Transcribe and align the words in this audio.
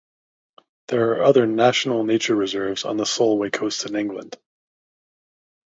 There 0.87 1.11
are 1.11 1.21
other 1.25 1.45
national 1.45 2.03
nature 2.05 2.33
reserves 2.35 2.85
on 2.85 2.97
the 2.97 3.05
Solway 3.05 3.51
coast 3.51 3.85
in 3.85 3.95
England. 3.95 4.35